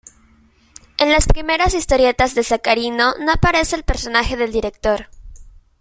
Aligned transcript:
En 0.97 1.11
las 1.11 1.27
primeras 1.27 1.75
historietas 1.75 2.33
de 2.33 2.41
Sacarino 2.41 3.13
no 3.19 3.33
aparece 3.33 3.75
el 3.75 3.83
personaje 3.83 4.35
del 4.35 4.51
director. 4.51 5.09